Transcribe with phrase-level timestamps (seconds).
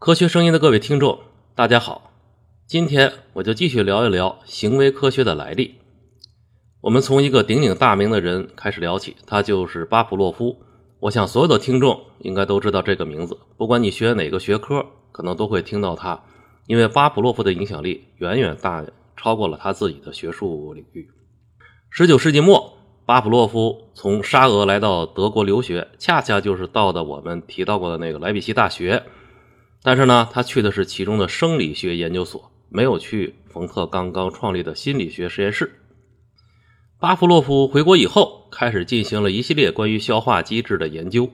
[0.00, 1.18] 科学声音的各位听众，
[1.54, 2.10] 大家好，
[2.66, 5.74] 今天我就继续聊一聊行为科学的来历。
[6.80, 10.56] 我们从一个鼎鼎大名的人开始聊起，他就是巴甫洛夫。
[11.00, 16.24] 我想所有的听众应该都知道这个名字，不管你学哪个学科，可能都会听到他，
[16.66, 18.82] 因为巴甫洛夫的影响力远远大
[19.18, 21.10] 超过了他自己的学术领域。
[21.90, 22.72] 十九世纪末，
[23.04, 29.02] 巴甫洛夫从沙俄来到德国留学，恰恰就是到的我们提到过的那个莱比锡大学。
[29.82, 35.80] 但是呢，他去的是其中的生理学研究所，没有去冯特刚刚创立的心理学实验室。
[36.98, 41.30] 巴甫洛夫回国以后，开始进行了一系列关于消化机制的研究。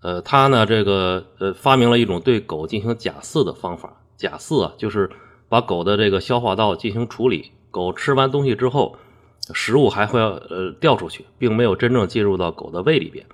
[0.00, 4.04] 呃，他呢，这个呃，发明了一种对狗进行假饲的方法。
[4.16, 5.10] 假饲啊，就是
[5.48, 8.96] 把狗的这个消化道进行处理，狗吃完东西之后，
[9.52, 13.26] 食物还会呃掉出去，并没有真正进入到狗的胃里边。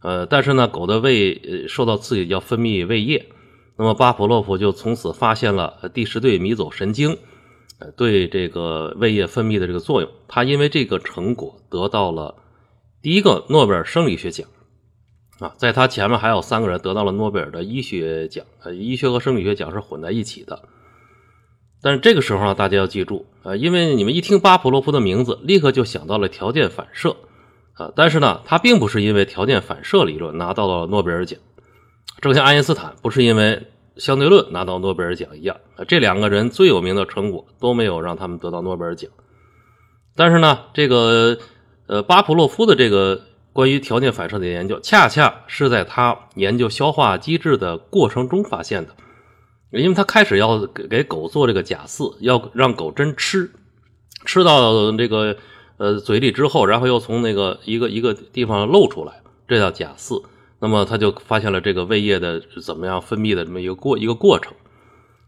[0.00, 3.26] 呃，但是呢，狗的胃呃受到刺激要分泌胃液，
[3.76, 7.18] 那么巴甫洛夫就从此发现了第十对迷走神经，
[7.80, 10.10] 呃，对这个胃液分泌的这个作用。
[10.28, 12.36] 他因为这个成果得到了
[13.02, 14.46] 第一个诺贝尔生理学奖，
[15.40, 20.62] 啊，在他前面还有三个人得到了诺贝尔的医学奖，呃，医学和生理学奖是混在一起的。
[21.82, 27.16] 但是这个时候呢，大家要记住，呃，因为你们一听巴甫洛夫的名字，立刻就想到了条件反射。
[27.78, 31.38] 啊，但是呢，他并不是因为条件反射理论拿到了诺贝尔奖，
[32.20, 39.08] 正像爱因斯坦不是因为相对论拿到诺贝尔奖一样，啊，这两个人最有名的成果都没有让他们得到诺贝尔奖。
[40.16, 41.38] 但是呢，这个
[41.86, 48.92] 呃巴甫洛夫的这个关于条件反射的研究，恰恰是在他研究消化机制的过程中发现的，
[49.70, 53.52] 因为他开始要给给狗做这个假饲，要让狗真吃，
[54.24, 55.36] 吃到这个。
[55.78, 60.22] 呃，嘴里之后，然后又从那个一个一个地方露出来，这叫假饲。
[60.60, 64.52] 那么他就发现了这个胃液的怎么样分泌的这么一个过一个过程。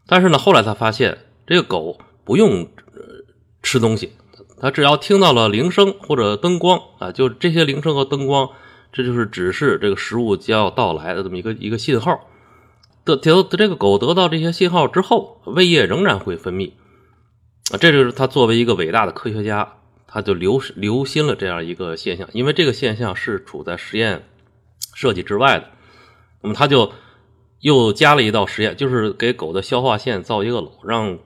[0.09, 2.67] 但是呢，后来他发现这个狗不用
[3.63, 4.11] 吃东西，
[4.61, 8.49] 它只要听到了铃声或者灯光啊，就这些铃声和灯光，
[8.93, 12.29] 这就是指示这个食物将要到来的这么一个一个信号。
[13.05, 16.73] 得得这个狗得到这些信号之后，胃液仍然会分泌
[17.73, 19.75] 啊，这就是他作为一个伟大的科学家。
[20.13, 24.29] 他就留留心了这样一个现象，因为这个现象是处在实验
[24.93, 25.69] 设计之外的。
[26.43, 26.93] 那么他就
[27.61, 31.19] 又加了一道实验，就是给狗的消化腺造一个篓，让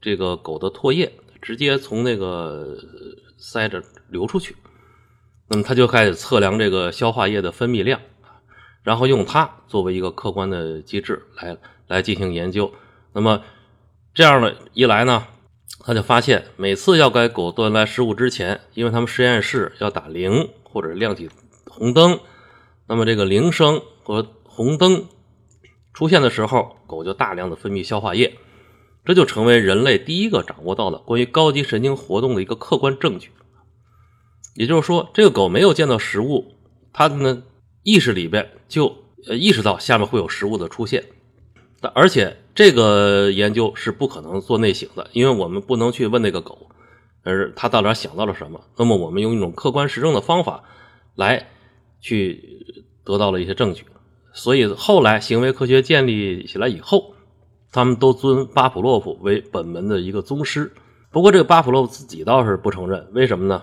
[0.00, 2.78] 这个狗的唾液直接从那个
[3.36, 4.56] 塞着流出去。
[5.48, 8.00] 那么他就开始测量这个消化液的分泌量，
[8.82, 12.72] 然后用它作为一个客观的机制来来进行研究。
[13.12, 13.42] 那么
[14.14, 15.26] 这样的一来呢？
[15.86, 21.28] 他就发现，每次要给狗端来食物之前，因为他们实验室要打铃或者亮起
[21.66, 22.18] 红灯，
[22.88, 25.06] 那么这个铃声和红灯
[25.92, 28.38] 出现的时候，狗就大量的分泌消化液，
[29.04, 33.30] 这就成为人类第一个掌握到的关于高级神经活动的一个客观证据。
[34.54, 36.54] 也就是说，这个狗没有见到食物，
[36.94, 37.42] 它的呢
[37.82, 41.04] 意识里边就呃意识到下面会有食物的出现。
[41.94, 46.70] 而且这个研究是不可能做内省的，因为我们不能去问那个狗，
[47.22, 48.60] 而他到底想到了什么。
[48.76, 50.62] 那么我们用一种客观实证的方法
[51.14, 51.48] 来
[52.00, 53.84] 去得到了一些证据。
[54.32, 57.14] 所以后来行为科学建立起来以后，
[57.70, 60.72] 他们都尊巴甫洛夫为本门的一个宗师。
[61.10, 63.62] 不过这个巴甫洛夫自己倒是不承认，为什么呢？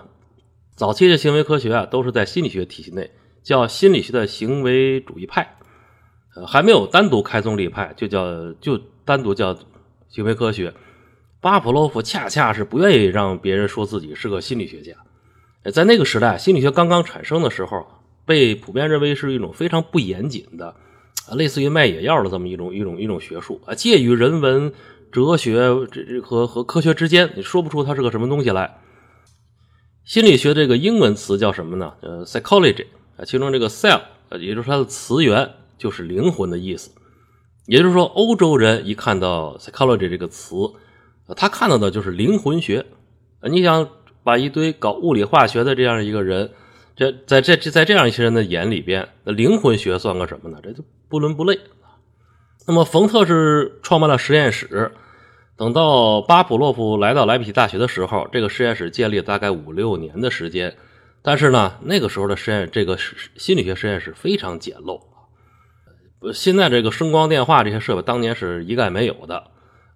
[0.74, 3.10] 早期的行为科学啊，都是在心理学体系内，
[3.42, 5.58] 叫心理学的行为主义派。
[6.34, 9.56] 呃，还没有单独开宗立派，就叫就单独叫
[10.08, 10.72] 行为科学。
[11.40, 14.92] 巴甫洛夫恰恰是不愿意让别人说自己是个心理学家。
[15.72, 17.86] 在那个时代，心理学刚刚产生的时候，
[18.24, 20.74] 被普遍认为是一种非常不严谨的，
[21.34, 24.72] 类似于卖野药的这么一种一种一种学术啊，介于人文、
[25.10, 25.52] 哲学
[25.90, 28.78] 这这和和科学之间，你说不出它是个什么东西来。
[30.04, 31.92] 心理学这个英文词叫什么呢？
[32.00, 34.00] 呃，psychology 啊，其中这个 cell
[34.40, 35.50] 也就是它的词源。
[35.78, 36.90] 就是灵魂的意思，
[37.66, 40.54] 也就是说，欧洲人一看到 psychology 这个词，
[41.36, 42.86] 他看到的就是灵魂学。
[43.50, 43.88] 你想
[44.22, 46.50] 把一堆搞物理化学的这样一个人，
[46.94, 50.58] 这在这这在这样一些人的眼里边，那灵魂学算个什么呢？
[50.62, 51.58] 这就不伦不类。
[52.68, 54.92] 那么，冯特是创办了实验室，
[55.56, 60.76] 等到巴甫洛夫来到莱比锡大学的时候，这个实验室建立大概五六年的时间。
[61.22, 62.96] 但是呢，那个时候的实验，这个
[63.36, 65.00] 心理学实验室非常简陋。
[66.32, 69.44] 现在这个声光电话这些设备，当年是一概没有的，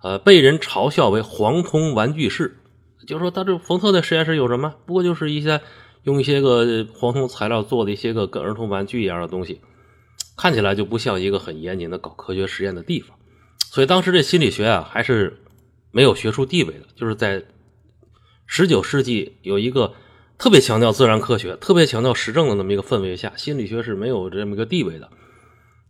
[0.03, 2.59] 呃，被人嘲笑为“黄铜玩具室”，
[3.07, 4.75] 就是说他这冯特的实验室有什么？
[4.87, 5.61] 不过就是一些
[6.05, 9.61] 用一些个黄铜材料做的一些个跟儿童玩具一样的东西。
[10.37, 13.17] 看起来就不像一个很严谨的搞科学实验的地方。
[13.59, 15.41] 所以当时这心理学啊还是
[15.91, 17.43] 没有学术地位的，就是在
[18.47, 19.95] 十九世纪有一个
[20.37, 25.09] 特别强调自然科学、特别强调实证的那么一个氛围下，心理学是没有这么一个地位的。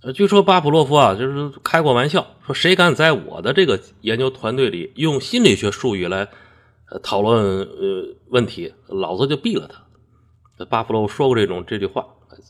[0.02, 6.28] 呃，据说巴甫洛夫啊，就是开过玩笑，说谁敢在我的这个研究团队里用心理学术语来
[7.02, 10.64] 讨论呃问题，老子就毙了他。
[10.66, 12.06] 巴甫洛夫说过这种这句话，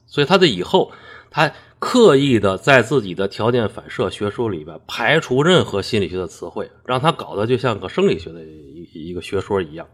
[0.06, 0.92] 所以他在以后
[1.30, 9.86] 他刻意的在自己的条件反射学说里边排除任何心理学的词汇，让他搞得就像个生理学的一一个学说一样。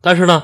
[0.00, 0.42] 但是呢。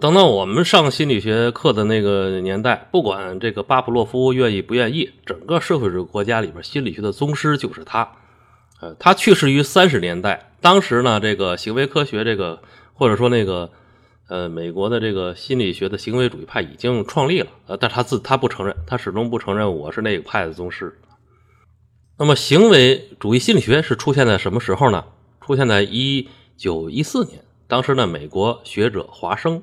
[0.00, 8.16] 等到我们上心理学课的那个年代，不管这个巴甫洛夫愿意不愿意，整个社会主义国家里边心理学的宗师就是他。
[8.80, 12.60] 呃，他去世于三十年代，当时呢，这个行为科学这个
[12.92, 13.70] 或者说那个
[14.28, 20.98] 呃美国的这个心理学的行为主义派已经创立了，呃，但他自他不承认，他始终不承认我是那个派的宗师。
[22.18, 25.04] 那么行为主义心理学是出现在什么时候呢？
[25.40, 29.62] 出现在一九一四年，当时呢，美国学者华生。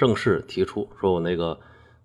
[0.00, 1.60] 正式提出说：“我那个，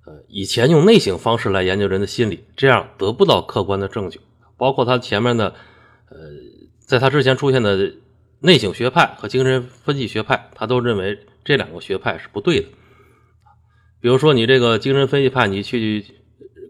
[0.05, 4.19] 呃，以前用内省方式来研究人的心理，这样得不到客观的证据。
[4.57, 5.53] 包括他前面的，
[6.09, 6.17] 呃，
[6.77, 7.93] 在他之前出现的
[8.41, 12.67] 内省学派和精神分析学派，他都认为这两个学派是不对的。
[14.01, 16.03] 比如说，你这个精神分析派，你去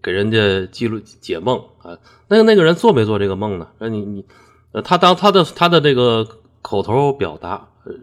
[0.03, 1.97] 给人家记录解梦啊，
[2.27, 3.67] 那个那个人做没做这个梦呢？
[3.79, 4.25] 那你你，
[4.73, 6.27] 呃，他当他的他的这个
[6.61, 7.93] 口头表达，呃，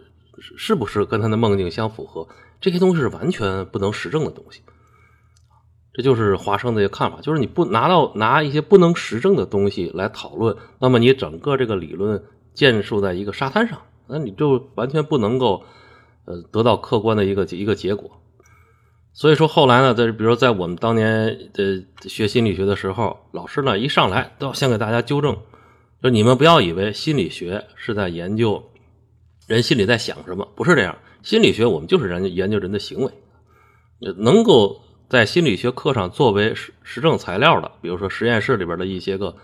[0.57, 2.27] 是不是跟他的梦境相符合？”
[2.63, 4.61] 这些东西是完全不能实证的东西，
[5.93, 12.23] 这就是华生的一个看法，就是你不拿到拿一些不能实证的东西来讨论，那么你整个这个理论
[12.53, 15.65] 建树在一个沙滩上，那你就完全不能够
[16.23, 18.09] 呃得到客观的一个一个结果。
[19.11, 25.37] 所以说后来呢，在比如说在我们当年的学心理学的时候，老师呢一上来都要先给大家纠正，
[26.01, 28.71] 就你们不要以为心理学是在研究
[29.47, 30.97] 人心里在想什么，不是这样。
[31.21, 33.11] 心理学我们就是人研究人的行为，
[34.17, 39.35] 能够在心理学课上作为实实证材料的，比如说实验室里边的一些个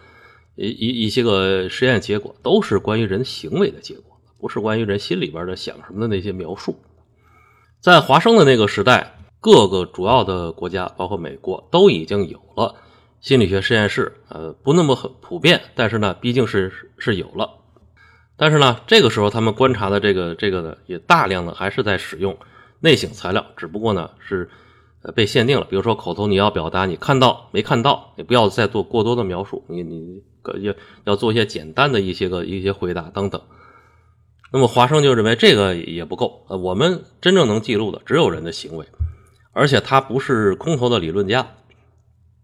[0.56, 6.76] 一一一些个实验结果，都是关于人行为的结果，不是关于人心里边的想什么的那些描述。
[7.80, 12.76] 在华生的那个时代，各个主要的国家，包括美国，都已经有了
[13.22, 17.59] 心理学实验室，呃，不那么很普遍，但是呢，毕竟是是有了。
[18.42, 22.38] 但是呢，这个时候他们观察的这个这个呢，也大量的还是在使用
[22.80, 24.50] 内省材料，只不过呢是
[25.02, 25.68] 呃被限定了。
[25.70, 30.24] 比如说口头你要表达你看到没看到，也不要再做过多的描述，你你
[30.62, 33.42] 要要做一些简单的一些个一些回答等等。
[34.54, 38.86] 那么华生就认为这个也不够，呃，我们真正能记录的只有人的行为，
[39.52, 41.46] 而且他不是空头的理论家，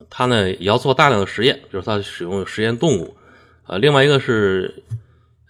[0.10, 3.16] 他呢也要做大量的实验，就是他使用实验动物，
[3.68, 4.84] 呃，另外一个是。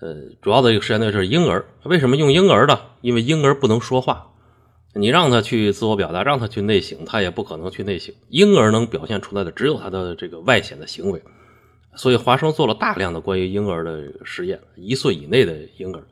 [0.01, 1.65] 呃，主要的一个实验对象是婴儿。
[1.83, 2.79] 为什么用婴儿呢？
[3.01, 4.31] 因为婴儿不能说话，
[4.93, 8.13] 你让他去自我表达，让他去内省，他也不可能去内省。
[8.29, 11.21] 婴儿能表现出来的只有他的这个外显的行为。
[11.95, 16.03] 所以华生做了大量的关于婴儿的实验，一岁以内的婴儿，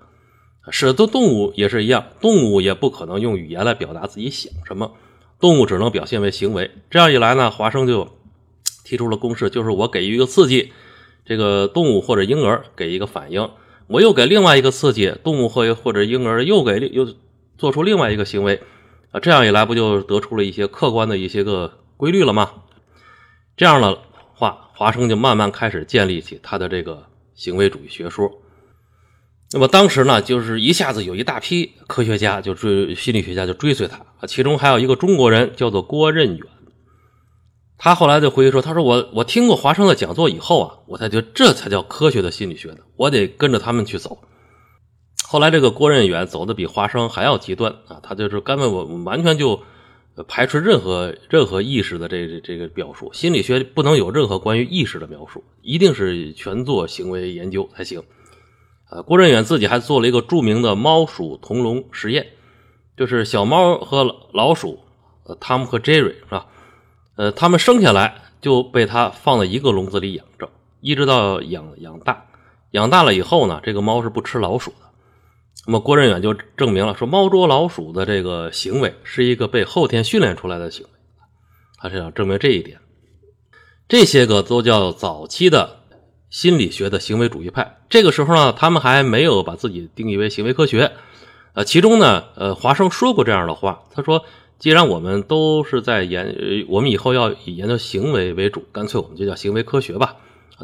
[0.72, 4.94] 使得，动物也是一样，动物也不可能用语言来表达自己想什么，
[5.42, 6.72] 动物只能表现为行为。
[6.90, 8.08] 这样一来呢，华生就
[8.86, 10.72] 提出了公式，就是我给予一个刺激，
[11.26, 13.50] 这个动物或者婴儿给一个反应。
[13.88, 17.16] 我又给另外一个刺激，动物或或者婴儿又给又
[17.58, 18.62] 做出另外一个行为，
[19.12, 22.52] 啊，这样一来不就得出了一些客观的一些个规律了吗？
[23.56, 24.00] 这样的
[24.34, 28.32] 话，华生就慢慢开始建立起他的这个行为主义学说。
[29.52, 36.48] 那么当时呢，就是一下子有一大批科学家就追心理学家就追随他，啊其中还有一个中国人叫做郭任远。
[37.84, 44.20] 他后来就回忆说：“他说我我听过华生的讲座以后啊，我才觉得这才叫科学的心理学呢，我得跟着他们去走。”
[45.28, 49.62] 后来这个郭任远走的比华生还要极端啊，他就是根本我完全就
[50.30, 58.02] 排除任何任何意识的这这这个表述，心理学不能有任何关于意识的描述，一定是全做行为研究才行。
[58.86, 62.28] 啊，郭任远自己还做了一个著名的猫鼠同笼实验，
[62.96, 64.80] 就是小猫和老鼠，
[65.26, 66.46] 呃，汤姆和杰瑞是吧？
[67.16, 70.50] 呃，他们生下来就被他放在一个笼子里养着，
[70.82, 72.26] 一直到养养大，
[72.72, 74.78] 养大了以后呢，这个猫是不吃老鼠的。
[75.68, 80.90] 那么郭任远就证明了，说猫捉老鼠的这个行为是一个被后天训练出来的行为，
[81.78, 82.80] 他是要证明这一点。
[83.88, 85.82] 这些个都叫早期的
[86.32, 87.78] 心理学的行为主义派。
[87.90, 90.94] 这个时候呢，他们还没有把自己定义为行为科学。
[91.54, 94.26] 呃，其中呢，呃，华生说过这样的话，他说。
[94.64, 100.16] 既然我们都是在研，我们以后要以研究行为为主，干脆我们就叫行为科学吧。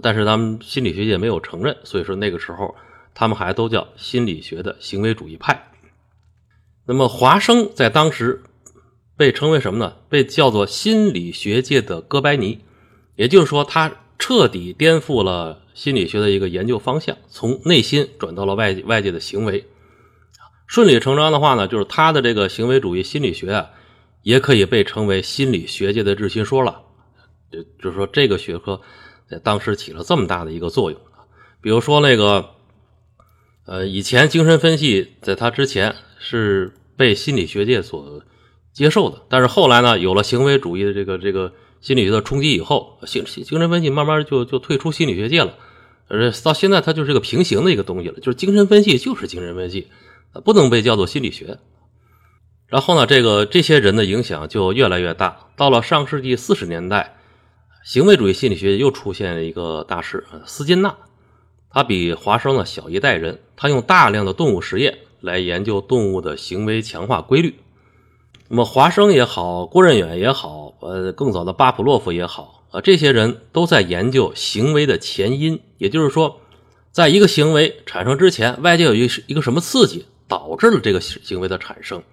[0.01, 2.75] 但是他们心理学界没有承认，所以说那个时候
[3.13, 5.73] 他们还都叫心理学的行为主义派。
[6.85, 8.41] 那么华生在当时
[9.17, 9.95] 被称为什么呢？
[10.07, 12.59] 被叫做心理学界的哥白尼，
[13.17, 19.65] 也就是说他彻底颠覆了心理学的一个研究方向，从内心转到了外外界的行为。
[20.67, 23.71] 顺理成章的话呢，就是他的这个行为主义心理学啊，
[24.23, 26.81] 也可以被称为心理学界的日心说了。
[27.51, 28.81] 就就是说这个学科。
[29.29, 31.21] 在当时起了这么大的一个作用啊，
[31.61, 32.49] 比如说那个，
[33.67, 38.23] 呃，以前精神分析在他之前是被心理学界所
[38.73, 45.55] 接受的，但是后来呢，有了行为主义的这个这个心理学的冲击以后，精精神分析慢慢就就退出心理学界了，
[46.07, 49.89] 而到现在它就是个平行的一个东西了，就是精神分析就是精神分析，
[50.43, 51.59] 不能被叫做心理学。
[52.69, 57.15] 然后呢，这个这些人的影响就越来越大，到了上世纪四十年代。
[57.83, 60.95] 行为主义心理学又出现了一个大师斯金纳，
[61.71, 67.55] 他比华生呢小一代人，他用大量的动物实验来研究动物的行为强化规律。
[68.49, 76.41] 那么华生也好，郭任远也好，呃，更早的巴甫洛夫也好，啊，这些人都在研究行为的前因，也就是说，
[76.91, 82.03] 在一个行为产生之前，外界有一一个什么刺激导致了这个行为的产生。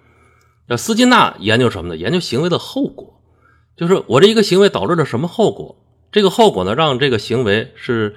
[0.67, 1.97] 那斯金纳研究什么呢？
[1.97, 3.21] 研究行为的后果。
[3.75, 5.75] 就是我这一个行为导致了什么后果？
[6.11, 8.15] 这个后果呢，让这个行为是，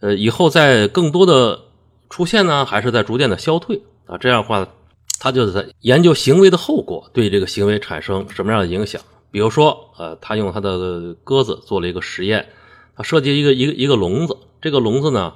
[0.00, 1.60] 呃，以后在更多的
[2.08, 4.16] 出现呢，还是在逐渐的消退啊？
[4.16, 4.66] 这样的话，
[5.20, 9.02] 他就在研究行为的后果对这个行为产生什么样的影响。
[9.30, 12.48] 比如说，呃，他用他的鸽子做了一个实验，
[12.96, 15.34] 他设计一个一个一个笼子，这个笼子呢，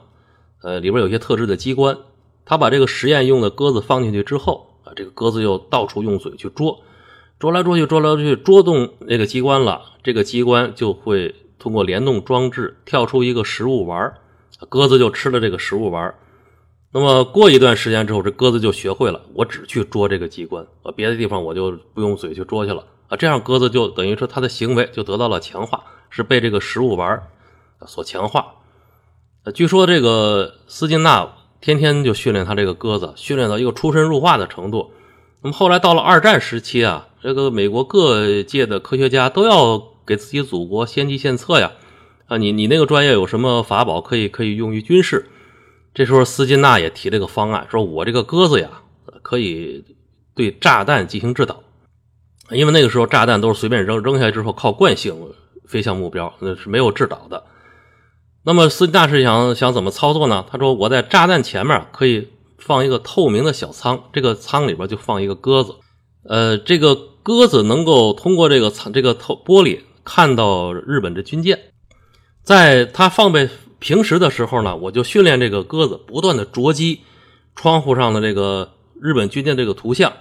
[0.63, 1.99] 呃，里边有些特制的机关，
[2.47, 6.81] 他把这个实验用的鸽子放进去之后啊，这个鸽子又到处用嘴去捉。
[7.39, 14.15] 捉来捉去，捉来捉去，捉动那个机关了，这个机关就会通过联动装置跳出一个食物丸
[14.69, 16.15] 鸽子就吃了这个食物丸
[16.93, 23.17] 那么过一段时间之后，这鸽子就学会了，我只去捉这个机关，呃，别的地方我就不用嘴去捉去了啊。
[23.17, 27.23] 这样鸽子就等于说它的行为就得到了强化，是被这个食物丸
[27.87, 28.57] 所强化。
[29.45, 34.93] 呃，据说这个斯金纳天天就训练他这个鸽子，训练到一个出神入化的程度。
[35.43, 37.07] 那么后来到了二战时期啊。
[37.23, 41.73] 这个美国各界的科学家都要给自己祖国献计献策呀，
[42.29, 45.29] 啊，你你那个专业有什么法宝可以可以用于军事？
[45.93, 48.71] 这时候斯金纳也提了个方案，说我这个鸽子呀，
[49.21, 49.85] 可以
[50.35, 51.63] 对炸弹进行制导，
[52.49, 55.15] 因为那个时候炸弹都是随便扔扔下来之后靠惯性
[55.67, 57.45] 飞向目标，那是没有制导的。
[58.45, 60.45] 那么斯金纳是想想怎么操作呢？
[60.51, 62.29] 他说我在炸弹前面可以
[62.59, 65.75] 放一个透明的小仓，这个仓里边就放一个鸽子，
[66.25, 67.09] 呃，这个。
[67.23, 71.61] 鸽子能够通过这个仓这个透玻璃看到日本的军舰，
[72.43, 77.03] 在它放备平时的时候呢，我就训练这个鸽子不断的啄击
[77.55, 80.15] 窗户上的这个日本军舰这个图像。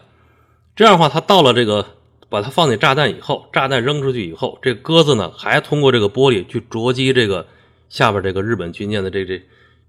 [0.76, 1.86] 这样的话，它到了这个
[2.28, 7.48] 把它放进炸弹以后，炸弹扔出去以后，这鸽子呢还通过这个玻璃去啄击这个
[7.90, 9.42] 下边这个日本军舰的这这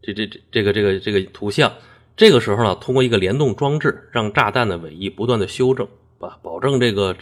[0.02, 1.73] 这这这这个这个这个图像。
[2.16, 5.88] 这个时候呢，通过一个联动装置，让炸弹的尾翼不断的修正。
[6.19, 7.16] 保保证这个，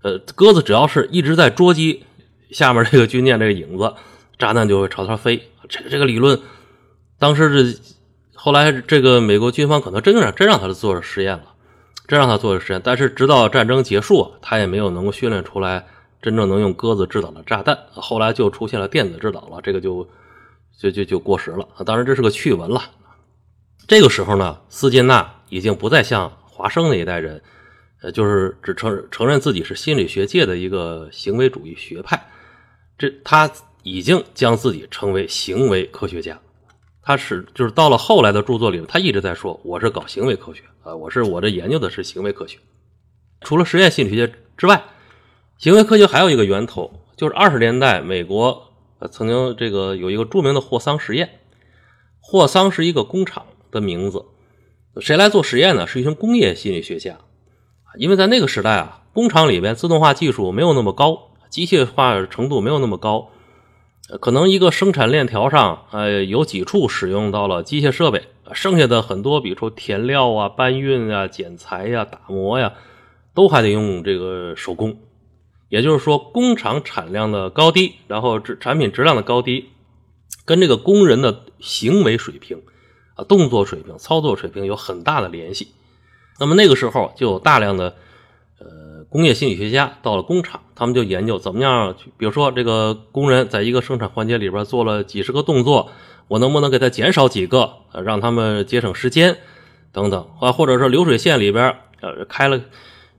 [0.00, 2.04] 呃，鸽子只要是一直在捉击
[2.50, 3.92] 下面这个军舰这个影子，
[4.38, 5.42] 炸弹就会朝它飞。
[5.68, 6.40] 这个这个理论，
[7.18, 7.78] 当时是
[8.34, 11.44] 后来这个美国军方可能真让真让他做了实验了，
[12.06, 12.80] 真让他做了实验。
[12.82, 15.86] 但是直到战争结束，他也没有能够训练出来
[16.22, 17.76] 真正能用鸽子制导的炸弹。
[17.90, 20.08] 后来就出现了电子制导了，这个就
[20.78, 21.68] 就就就过时了。
[21.84, 22.82] 当然这是个趣闻了。
[23.86, 27.42] 这个时候呢，斯金纳已经不再像华生那一代人。
[28.02, 32.20] 呃，就是只承承认自己是心理学界的一个行为主义学派，
[32.98, 33.48] 这他
[33.84, 36.36] 已经将自己称为行为科学家。
[37.00, 42.58] 他是就是到了后来的著作里，他一直在说我是搞行为科学啊，我是我这研究的是行为科学。
[43.40, 44.82] 除了实验心理学之外，
[45.62, 48.64] 行为科学还有一个源头，就是二十年代美国
[48.98, 51.38] 呃曾经这个有一个著名的霍桑实验。
[52.18, 54.24] 霍桑是一个工厂的名字，
[55.00, 55.86] 谁来做实验呢？
[55.86, 57.18] 是一群工业心理学家。
[57.96, 63.28] 因为在那个时代啊，工厂里边自动化技术没有那么高，机械化程度没有那么高，
[64.20, 72.72] 可能一个生产链条上，呃，有几处使用到了机械设备，剩下的很多，比如说填料啊、搬运啊、剪裁呀、打磨呀，
[73.32, 74.96] 都还得用这个手工。
[75.72, 79.70] 也就是说，工厂产量的高低，然后质产品质量的高低，
[80.44, 82.60] 跟这个工人的行为水平
[83.14, 85.68] 啊、动作水平、操作水平有很大的联系。
[86.38, 87.96] 那么那个时候就有大量的
[88.58, 95.90] 呃工业心理学家到了工厂，他们就研究怎么样，比如说这个工人在一个生产环节里边做了几十个动作，
[96.28, 99.38] 我能不能给他减少几个，让他们节省时间
[99.90, 102.60] 等等啊，或者是流水线里边呃开了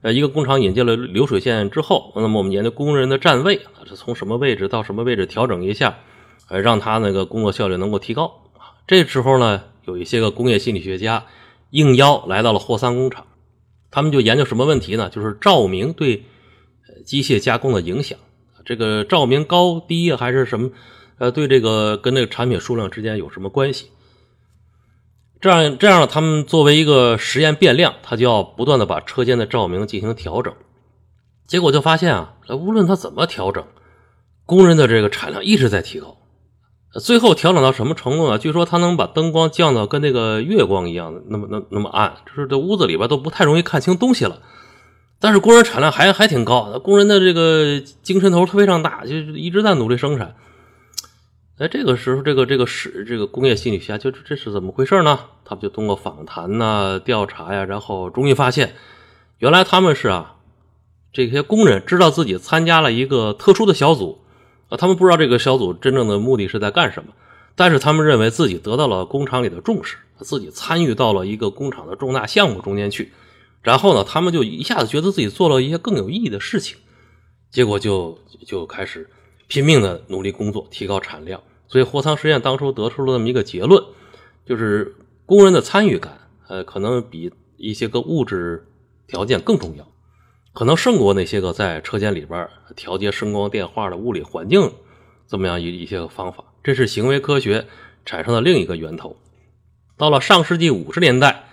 [0.04, 5.96] 呃一个工厂引进了流水线之后，那么我们研究工人的站位是从什么位置到什么位置调整一下，
[6.50, 8.30] 呃让他那个工作效率能够提高。
[8.86, 11.24] 这时候呢，有一些个工业心理学家
[11.70, 13.26] 应邀来到了霍桑工厂。
[13.90, 15.08] 他们就研究什么问题呢？
[15.08, 16.24] 就是照明对
[17.06, 18.18] 机械加工的影响，
[18.66, 20.70] 这个照明高低还是什么？
[21.16, 23.86] 呃，对这个跟这个产品数量之间有什么关系？
[25.44, 30.54] 这样这样，他们作为一个实验变量，他就要不断的把车间的照明进行调整。
[31.46, 33.62] 结果就发现啊，无论他怎么调整，
[34.46, 36.16] 工人的这个产量一直在提高。
[36.98, 38.38] 最后调整到什么程度呢？
[38.38, 44.40] 据说他能把灯光降到跟那个月光一样的那么那那么暗，就是这屋子里边都不太容易看清东西了。
[45.20, 50.36] 但是工人产量还还挺高，工人的这个精神头非常大，就一直在努力生产。
[51.56, 55.20] 在这个时候，这个这个是这个工业心理学家就这是怎么回事呢？
[55.44, 58.74] 他们就通过访谈呐、调查呀，然后终于发现，
[59.38, 60.36] 原来他们是啊，
[61.12, 64.20] 这些工人知道自己参加了一个特殊的小组。
[64.70, 67.12] 啊，他们不知道这个小组真正的目的是在干什么，
[67.54, 73.12] 但是他们认为自己得到了工厂里的重视，自己参与到了一个工厂的重大项目中间去，
[73.62, 76.78] 然后呢，他们就一下子觉得自己做了一些更有意义的事情，
[77.50, 79.08] 结果就就开始
[79.46, 81.40] 拼命的努力工作，提高产量。
[81.68, 83.82] 所以霍桑实验当初得出了这么一个结论，
[84.46, 84.94] 就是
[85.26, 88.66] 工人的参与感，呃，可能比一些个物质
[89.06, 89.86] 条件更重要。
[90.52, 94.72] 可能胜过那些个在车间里边调节声光电话的物理环境，
[95.26, 97.66] 这么样一一些个方法，这是行为科学
[98.04, 99.16] 产生的另一个源头。
[99.96, 101.46] 到了上世纪五十年代，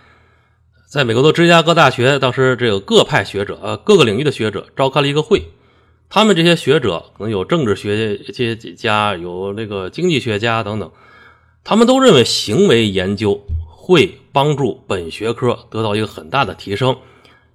[0.92, 5.50] 在美国的芝加哥大学，当时这个各派学者呃各个领域的学者召开了一个会，
[6.14, 8.18] 他们这些学者可能有政治学
[8.76, 10.92] 家，有那个经济学家等等，
[11.64, 16.98] 他们都认为行为研究会帮助本学科得到一个很大的提升。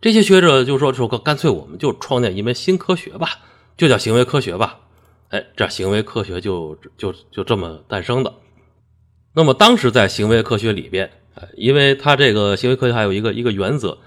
[0.00, 3.28] 这些学者就说：“说干脆我们就创建一门新科学吧，
[3.76, 4.80] 就叫行为科学吧。”
[5.28, 8.32] 哎，这行为科学就就就这么诞生的。
[9.34, 13.98] 那么当时在行为科学里边，哎，因为它这个行为科学还有一个一个原则，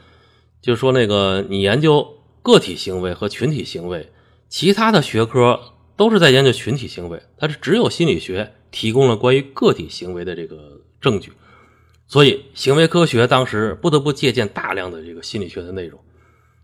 [0.60, 4.10] 就是说那个你研究个体行为和群体行为，
[4.50, 5.60] 其他的学科
[5.96, 11.32] 都是在研究群体行为，但是只有心理学提供了关于个体行为的这个证据。
[12.08, 16.00] 所以，行为科学当时不得不借鉴大量的这个心理学的内容。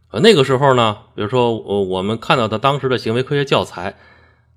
[0.09, 3.95] 呃，那个时候呢，比如说，我我们看到的当时的行为科学教材，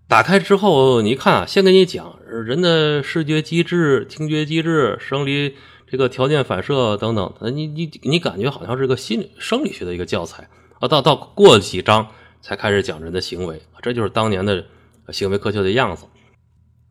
[0.09, 10.49] 打开之后，你一看啊，先给你讲人的视觉机制、听觉机制、生理这个条件反射等等，你你你感觉好像是个心理生理学的一个教材
[10.81, 10.89] 啊。
[10.89, 12.09] 到到过几章
[12.41, 14.65] 才开始讲人的行为，这就是当年的
[15.11, 16.07] 行为科学的样子。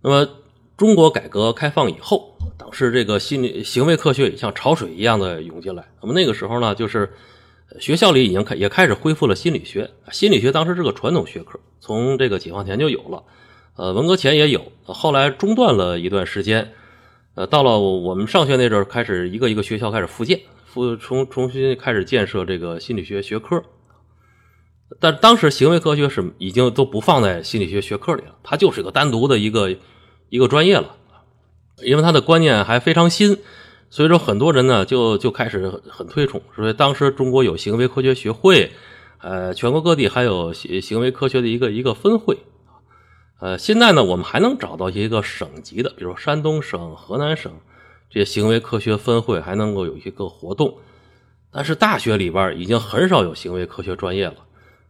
[0.01, 0.29] 那么，
[0.75, 2.33] 中国改革开放以后。
[2.57, 5.85] 当时这个心理行为科学也像潮水一样的涌进来。
[6.01, 7.13] 那么那个时候呢，就是
[7.79, 9.89] 学校里已经开也开始恢复了心理学。
[10.11, 13.23] 心理学当时是个传统学科，从这个解放前就有了，
[13.75, 16.73] 呃，文革前也有，后来中断了一段时间。
[17.35, 23.63] 呃，到了我们上学那阵儿，开始一个一个学校开始复建，复重重新开始建设这个心理学学科。
[24.99, 29.75] 但当时行为科学是已经都不放在心理学学科里了，它就是个单独的一个
[30.29, 30.95] 一个专业了。
[31.83, 33.37] 因为他的观念还非常新，
[33.91, 36.41] 所以说很多人呢就就开始很推崇。
[36.55, 38.71] 所以当时中国有行为科学学会，
[39.19, 42.39] 呃，全国各地还有行行为科学的一个一个分会。
[43.39, 47.51] 呃，现在呢我们还能找到一个省级的，比如山东省、河南省
[48.09, 50.79] 这些行为科学分会还能够有一个活动。
[51.51, 54.37] 但是大学里边已经很少有行为科学专业了。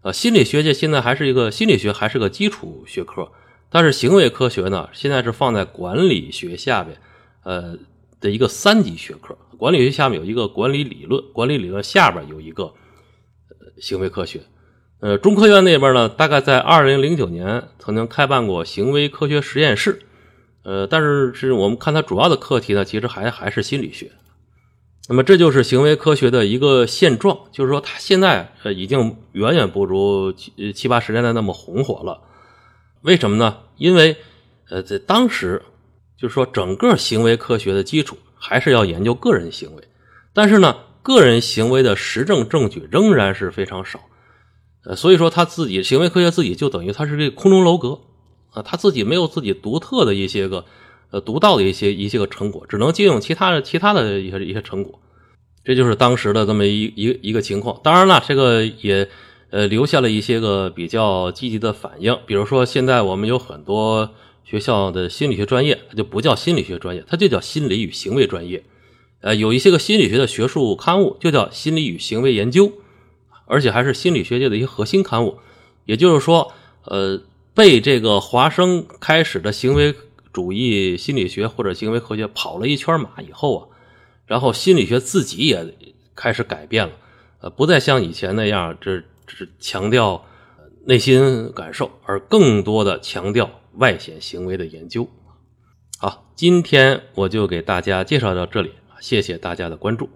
[0.01, 3.29] 呃，心理学界现在还是一个心理学还是个基础学科。
[3.69, 6.97] 但是行为科学呢，现在是放在管理学下边，
[7.43, 7.77] 呃
[8.21, 9.37] 的一个三级学科。
[9.57, 12.73] 管理学下面有一个管理理论，管理理论下边有一个
[13.79, 14.41] 行为科学。
[14.99, 20.01] 呃，中科院那边呢，大概在二零零九年曾经开办过行为科学实验室。
[20.63, 24.11] 呃，但是是我们看它主要的课题呢，其实还还是心理学。
[25.09, 32.21] 那么这就是行为科学的一个现状，就是说它现在呃已经远远不如七七八十年代那么红火了。
[33.01, 33.59] 为什么呢？
[33.77, 34.17] 因为，
[34.69, 35.61] 呃，在当时，
[36.19, 39.83] 就是说，整个行为科学的基础还是要研究个人行为，
[40.33, 44.01] 但是呢，个人行为的实证证据仍然是非常少，
[44.83, 48.01] 呃，所以说他自己行为科学自己就等于他是这个空中楼阁
[48.51, 50.65] 啊，他自己没有自己独特的一些个，
[51.11, 54.99] 呃，独到的一些一些个成果，只能借用其他的其他的一些一些成果，
[55.63, 57.79] 这就是当时的这么一一一个情况。
[57.83, 59.09] 当然了，这个也。
[59.49, 62.19] 呃，留下了一些个比较积极的反应。
[62.25, 68.65] 比如说，现在我们有很多学校的心理学专业，它就不叫心理学专业，它就叫心理与行为专业。
[69.21, 72.73] 呃，有一些个心理学的学术刊物就叫心理与行为研究，
[73.45, 75.37] 而且还是心理学界的一些核心刊物。
[75.85, 76.51] 也就是说，
[76.83, 77.21] 呃，
[77.53, 79.95] 被这个华生开始的行为
[80.37, 83.67] 主义心理学或者行为科学跑了一圈马以后啊，
[84.27, 85.73] 然后心理学自己也
[86.15, 86.93] 开始改变了，
[87.41, 90.23] 呃，不再像以前那样，这只强调
[90.85, 95.07] 内心感受，而更多的强调外显行为的研究。
[95.97, 100.07] 好，今天我就给大家介绍到这里，谢谢大家的关注。